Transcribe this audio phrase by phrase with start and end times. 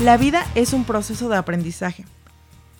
[0.00, 2.04] La vida es un proceso de aprendizaje.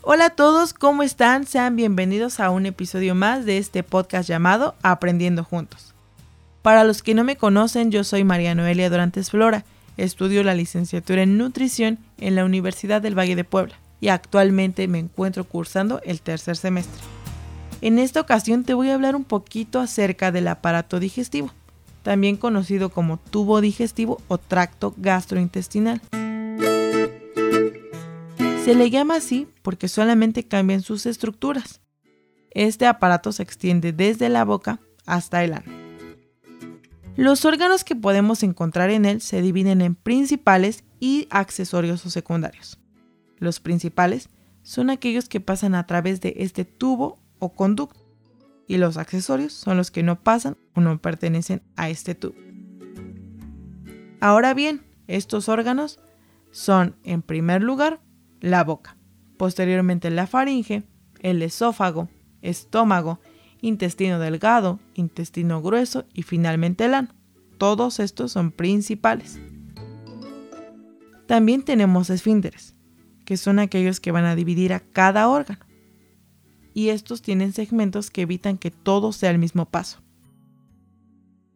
[0.02, 1.46] Hola a todos, ¿cómo están?
[1.46, 5.94] Sean bienvenidos a un episodio más de este podcast llamado Aprendiendo Juntos.
[6.60, 9.64] Para los que no me conocen, yo soy María Noelia Dorantes Flora,
[9.96, 14.98] estudio la licenciatura en nutrición en la Universidad del Valle de Puebla y actualmente me
[14.98, 17.00] encuentro cursando el tercer semestre.
[17.80, 21.50] En esta ocasión te voy a hablar un poquito acerca del aparato digestivo,
[22.02, 26.02] también conocido como tubo digestivo o tracto gastrointestinal.
[28.66, 31.82] Se le llama así porque solamente cambian sus estructuras.
[32.50, 35.72] Este aparato se extiende desde la boca hasta el ano.
[37.14, 42.80] Los órganos que podemos encontrar en él se dividen en principales y accesorios o secundarios.
[43.38, 44.30] Los principales
[44.64, 48.04] son aquellos que pasan a través de este tubo o conducto
[48.66, 52.34] y los accesorios son los que no pasan o no pertenecen a este tubo.
[54.18, 56.00] Ahora bien, estos órganos
[56.50, 58.00] son en primer lugar
[58.40, 58.96] la boca,
[59.36, 60.84] posteriormente la faringe,
[61.20, 62.08] el esófago,
[62.42, 63.20] estómago,
[63.60, 67.08] intestino delgado, intestino grueso y finalmente el ano.
[67.58, 69.40] Todos estos son principales.
[71.26, 72.74] También tenemos esfínteres,
[73.24, 75.64] que son aquellos que van a dividir a cada órgano.
[76.72, 80.02] Y estos tienen segmentos que evitan que todo sea el mismo paso.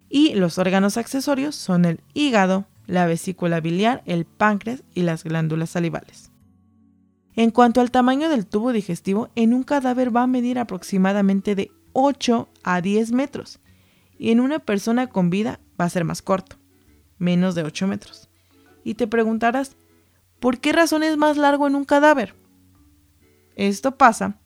[0.08, 5.70] Y los órganos accesorios son el hígado, la vesícula biliar, el páncreas y las glándulas
[5.70, 6.29] salivales.
[7.40, 11.72] En cuanto al tamaño del tubo digestivo, en un cadáver va a medir aproximadamente de
[11.94, 13.60] 8 a 10 metros
[14.18, 16.56] y en una persona con vida va a ser más corto,
[17.16, 18.28] menos de 8 metros.
[18.84, 19.78] Y te preguntarás,
[20.38, 22.34] ¿por qué razón es más largo en un cadáver?
[23.56, 24.36] Esto pasa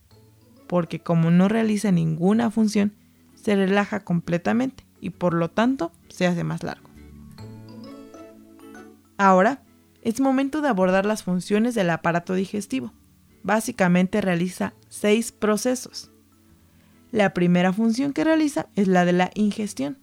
[0.69, 2.95] porque como no realiza ninguna función,
[3.35, 6.89] se relaja completamente y por lo tanto se hace más largo.
[9.19, 9.64] Ahora
[10.05, 12.93] es momento de abordar las funciones del aparato digestivo.
[13.43, 16.11] Básicamente realiza seis procesos.
[17.11, 19.99] La primera función que realiza es la de la ingestión.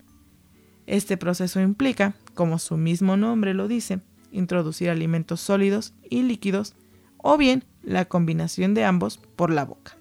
[0.88, 4.00] Este proceso implica, como su mismo nombre lo dice,
[4.32, 6.76] introducir alimentos sólidos y líquidos
[7.18, 9.98] o bien la combinación de ambos por la boca.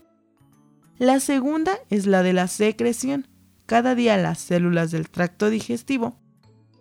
[0.99, 3.27] La segunda es la de la secreción.
[3.67, 6.17] Cada día las células del tracto digestivo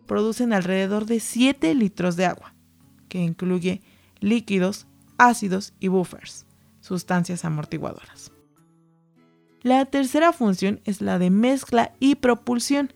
[0.08, 2.54] producen alrededor de 7 litros de agua
[3.10, 3.82] que incluye
[4.20, 4.88] líquidos,
[5.18, 6.46] ácidos y buffers,
[6.80, 8.32] sustancias amortiguadoras.
[9.62, 12.94] La tercera función es la de mezcla y propulsión.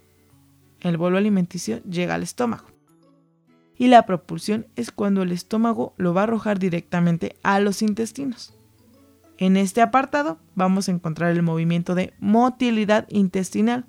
[0.79, 2.67] El bolo alimenticio llega al estómago.
[3.77, 8.53] Y la propulsión es cuando el estómago lo va a arrojar directamente a los intestinos.
[9.37, 13.85] En este apartado vamos a encontrar el movimiento de motilidad intestinal,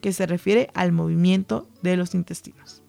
[0.00, 2.82] que se refiere al movimiento de los intestinos.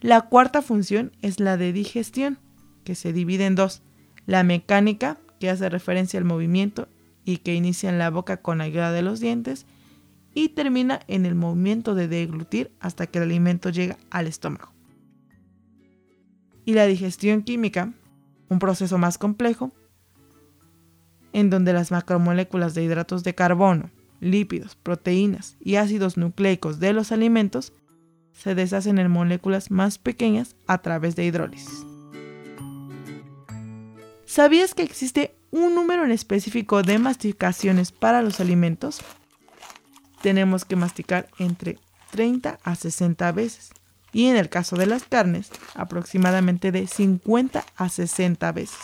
[0.00, 2.38] La cuarta función es la de digestión,
[2.84, 3.82] que se divide en dos.
[4.26, 6.88] La mecánica, que hace referencia al movimiento
[7.24, 9.66] y que inicia en la boca con ayuda de los dientes,
[10.32, 14.72] y termina en el movimiento de deglutir hasta que el alimento llega al estómago.
[16.64, 17.92] Y la digestión química,
[18.48, 19.70] un proceso más complejo,
[21.32, 23.90] en donde las macromoléculas de hidratos de carbono,
[24.20, 27.72] lípidos, proteínas y ácidos nucleicos de los alimentos
[28.32, 31.84] se deshacen en moléculas más pequeñas a través de hidrólisis.
[34.24, 39.00] ¿Sabías que existe un número en específico de masticaciones para los alimentos?
[40.22, 41.78] Tenemos que masticar entre
[42.12, 43.70] 30 a 60 veces
[44.12, 48.78] y en el caso de las carnes aproximadamente de 50 a 60 veces.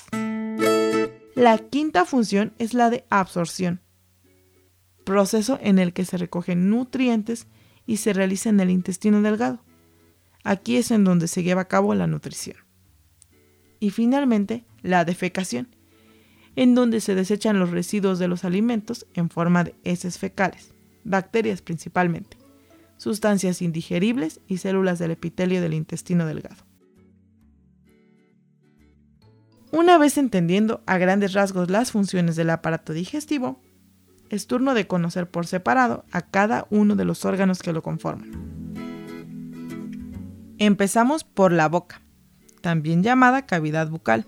[1.34, 3.80] La quinta función es la de absorción,
[5.04, 7.46] proceso en el que se recogen nutrientes
[7.86, 9.62] y se realiza en el intestino delgado.
[10.44, 12.56] Aquí es en donde se lleva a cabo la nutrición.
[13.80, 15.68] Y finalmente, la defecación,
[16.56, 21.62] en donde se desechan los residuos de los alimentos en forma de heces fecales, bacterias
[21.62, 22.38] principalmente,
[22.96, 26.64] sustancias indigeribles y células del epitelio del intestino delgado.
[29.72, 33.60] Una vez entendiendo a grandes rasgos las funciones del aparato digestivo,
[34.30, 38.30] es turno de conocer por separado a cada uno de los órganos que lo conforman.
[40.58, 42.00] Empezamos por la boca,
[42.60, 44.26] también llamada cavidad bucal.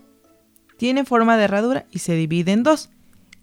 [0.77, 2.91] Tiene forma de herradura y se divide en dos,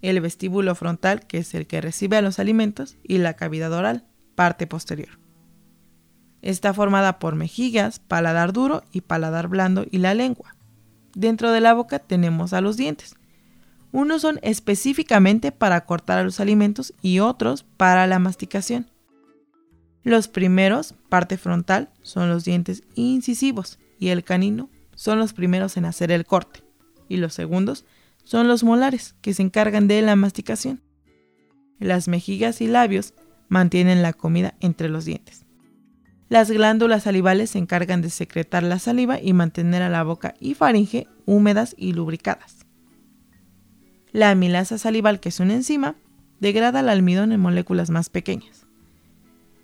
[0.02, 4.06] el vestíbulo frontal, que es el que recibe a los alimentos, y la cavidad oral,
[4.36, 5.20] parte posterior.
[6.42, 10.56] Está formada por mejillas, paladar duro y paladar blando y la lengua.
[11.16, 13.16] Dentro de la boca tenemos a los dientes,
[13.96, 18.92] unos son específicamente para cortar los alimentos y otros para la masticación.
[20.04, 25.86] Los primeros, parte frontal, son los dientes incisivos y el canino son los primeros en
[25.86, 26.62] hacer el corte
[27.08, 27.86] y los segundos
[28.26, 30.82] son los molares que se encargan de la masticación.
[31.80, 33.14] Las mejillas y labios
[33.48, 35.46] mantienen la comida entre los dientes.
[36.28, 40.54] Las glándulas salivales se encargan de secretar la saliva y mantener a la boca y
[40.54, 42.65] faringe húmedas y lubricadas.
[44.16, 45.98] La amilasa salival, que es una enzima,
[46.40, 48.66] degrada el almidón en moléculas más pequeñas.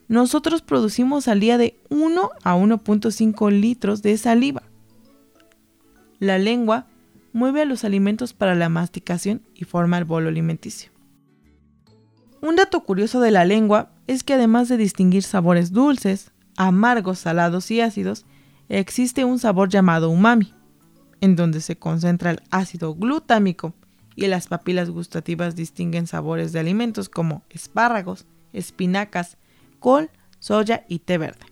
[0.09, 4.63] Nosotros producimos al día de 1 a 1.5 litros de saliva.
[6.19, 6.85] La lengua
[7.31, 10.91] mueve a los alimentos para la masticación y forma el bolo alimenticio.
[12.41, 17.71] Un dato curioso de la lengua es que además de distinguir sabores dulces, amargos, salados
[17.71, 18.25] y ácidos,
[18.67, 20.53] existe un sabor llamado umami,
[21.21, 23.75] en donde se concentra el ácido glutámico
[24.15, 29.37] y las papilas gustativas distinguen sabores de alimentos como espárragos, espinacas,
[29.79, 30.09] col,
[30.39, 31.45] soya y té verde.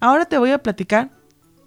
[0.00, 1.10] Ahora te voy a platicar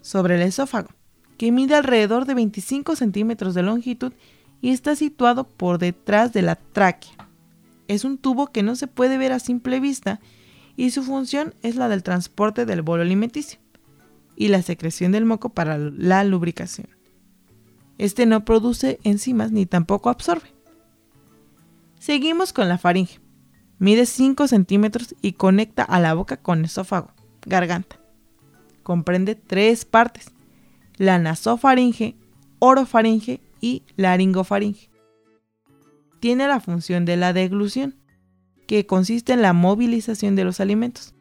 [0.01, 0.89] sobre el esófago,
[1.38, 4.13] que mide alrededor de 25 centímetros de longitud
[4.62, 7.30] y está situado por detrás de la tráquea.
[7.88, 10.19] Es un tubo que no se puede ver a simple vista
[10.77, 13.59] y su función es la del transporte del bolo alimenticio
[14.36, 17.00] y la secreción del moco para la lubricación.
[18.01, 20.51] Este no produce enzimas ni tampoco absorbe.
[22.00, 23.19] Seguimos con la faringe.
[23.77, 27.12] Mide 5 centímetros y conecta a la boca con esófago,
[27.45, 28.00] garganta.
[28.81, 30.31] Comprende tres partes,
[30.98, 32.15] la nasofaringe,
[32.57, 34.89] orofaringe y laringofaringe.
[36.19, 37.97] Tiene la función de la deglución,
[38.65, 41.13] que consiste en la movilización de los alimentos,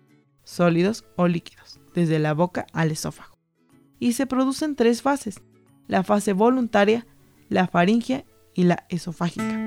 [0.45, 3.37] sólidos o líquidos, desde la boca al esófago.
[3.99, 5.43] Y se producen tres fases,
[5.91, 7.05] la fase voluntaria,
[7.49, 9.59] la faringia y la esofágica.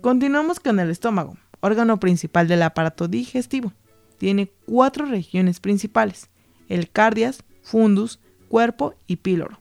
[0.00, 3.72] Continuamos con el estómago, órgano principal del aparato digestivo.
[4.16, 6.30] Tiene cuatro regiones principales,
[6.68, 9.58] el cardias, fundus, cuerpo y píloro.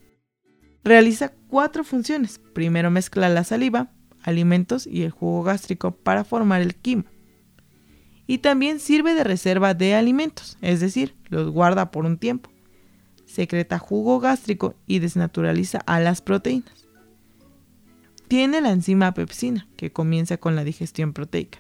[0.83, 2.39] Realiza cuatro funciones.
[2.54, 3.89] Primero mezcla la saliva,
[4.21, 7.06] alimentos y el jugo gástrico para formar el quimo.
[8.27, 12.51] Y también sirve de reserva de alimentos, es decir, los guarda por un tiempo.
[13.31, 16.86] Secreta jugo gástrico y desnaturaliza a las proteínas.
[18.28, 21.60] Tiene la enzima pepsina, que comienza con la digestión proteica.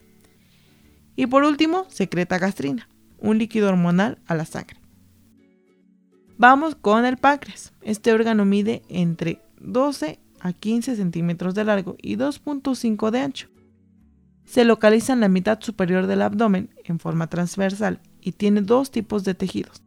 [1.15, 2.89] Y por último, secreta gastrina,
[3.19, 4.81] un líquido hormonal a la sangre.
[6.37, 7.71] Vamos con el páncreas.
[7.83, 13.47] Este órgano mide entre 12 a 15 centímetros de largo y 2.5 de ancho.
[14.43, 19.23] Se localiza en la mitad superior del abdomen en forma transversal y tiene dos tipos
[19.23, 19.83] de tejidos.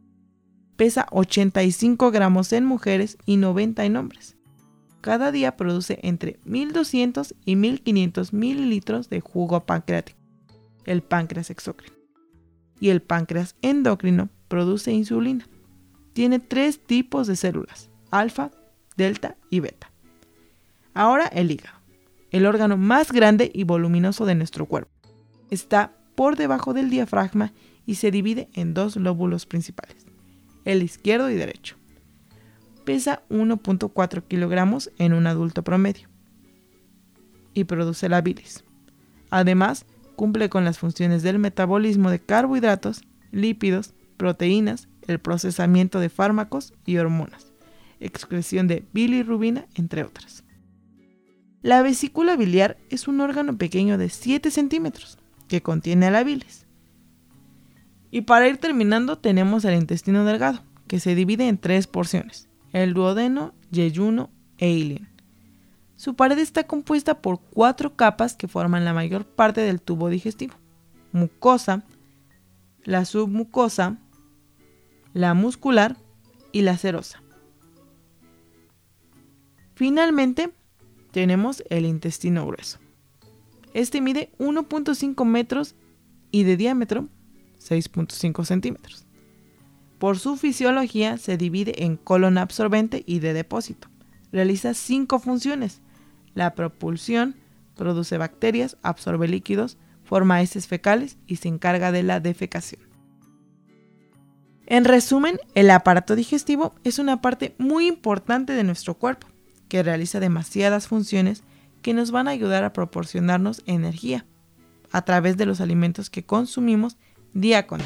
[0.75, 4.35] Pesa 85 gramos en mujeres y 90 en hombres.
[5.01, 10.19] Cada día produce entre 1200 y 1500 mililitros de jugo pancreático,
[10.85, 11.95] el páncreas exócrino.
[12.79, 15.47] Y el páncreas endocrino produce insulina
[16.15, 18.49] tiene tres tipos de células, alfa,
[18.95, 19.91] delta y beta.
[20.93, 21.77] Ahora el hígado,
[22.31, 24.91] el órgano más grande y voluminoso de nuestro cuerpo.
[25.49, 27.51] Está por debajo del diafragma
[27.85, 30.05] y se divide en dos lóbulos principales,
[30.65, 31.77] el izquierdo y derecho.
[32.83, 36.09] Pesa 1.4 kilogramos en un adulto promedio
[37.53, 38.63] y produce la bilis.
[39.29, 39.85] Además,
[40.15, 46.97] cumple con las funciones del metabolismo de carbohidratos, lípidos, proteínas, el procesamiento de fármacos y
[46.97, 47.51] hormonas,
[47.99, 50.43] excreción de bilirrubina, entre otras.
[51.61, 55.17] La vesícula biliar es un órgano pequeño de 7 centímetros
[55.47, 56.64] que contiene a la bilis.
[58.15, 62.93] Y para ir terminando tenemos el intestino delgado, que se divide en tres porciones, el
[62.93, 65.09] duodeno, yeyuno e ilien.
[65.97, 70.55] Su pared está compuesta por cuatro capas que forman la mayor parte del tubo digestivo.
[71.11, 71.83] Mucosa,
[72.85, 73.97] la submucosa,
[75.11, 75.97] la muscular
[76.53, 77.21] y la serosa.
[79.73, 80.53] Finalmente,
[81.11, 82.79] tenemos el intestino grueso.
[83.73, 85.75] Este mide 1.5 metros
[86.31, 87.09] y de diámetro
[87.67, 89.05] 6.5 centímetros.
[89.99, 93.87] Por su fisiología se divide en colon absorbente y de depósito.
[94.31, 95.81] Realiza cinco funciones.
[96.33, 97.35] La propulsión,
[97.75, 102.81] produce bacterias, absorbe líquidos, forma heces fecales y se encarga de la defecación.
[104.67, 109.27] En resumen, el aparato digestivo es una parte muy importante de nuestro cuerpo,
[109.69, 111.43] que realiza demasiadas funciones
[111.81, 114.25] que nos van a ayudar a proporcionarnos energía
[114.91, 116.97] a través de los alimentos que consumimos
[117.35, 117.81] día con.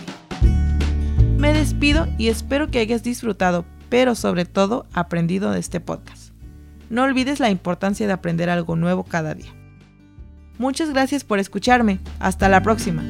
[1.37, 6.31] Me despido y espero que hayas disfrutado, pero sobre todo aprendido de este podcast.
[6.89, 9.53] No olvides la importancia de aprender algo nuevo cada día.
[10.57, 11.99] Muchas gracias por escucharme.
[12.19, 13.03] Hasta la próxima.